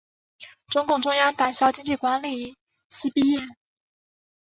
[0.69, 2.57] 中共中央党校经济管理
[2.89, 3.39] 系毕业。